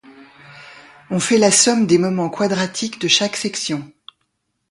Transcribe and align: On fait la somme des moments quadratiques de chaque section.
On 1.11 1.19
fait 1.19 1.37
la 1.37 1.51
somme 1.51 1.85
des 1.85 1.99
moments 1.99 2.31
quadratiques 2.31 2.99
de 2.99 3.07
chaque 3.07 3.35
section. 3.35 3.93